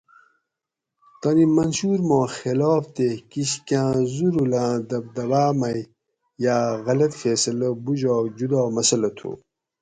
[1.21, 5.79] تانی منشور ما خلاف تے کِش کاۤں زورول آں دبدباۤ مئ
[6.43, 9.31] یاۤ غلط فیصلہ بوجاگ جُدا مسلہ تھُو